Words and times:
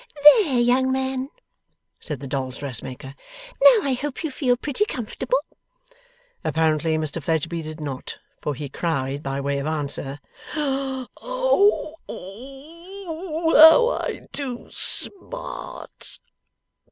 'There, 0.23 0.59
young 0.59 0.91
man!' 0.91 1.29
said 1.99 2.19
the 2.21 2.27
dolls' 2.27 2.57
dressmaker. 2.57 3.13
'Now 3.61 3.81
I 3.87 3.93
hope 3.93 4.23
you 4.23 4.31
feel 4.31 4.57
pretty 4.57 4.83
comfortable?' 4.83 5.43
Apparently, 6.43 6.97
Mr 6.97 7.21
Fledgeby 7.21 7.61
did 7.61 7.79
not, 7.79 8.17
for 8.41 8.55
he 8.55 8.67
cried 8.67 9.21
by 9.21 9.39
way 9.39 9.59
of 9.59 9.67
answer, 9.67 10.19
'Oh 10.55 11.91
h 12.09 13.55
how 13.61 13.89
I 13.91 14.21
do 14.31 14.69
smart! 14.71 16.17